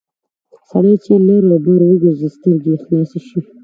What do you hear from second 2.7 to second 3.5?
یې خلاصې شي...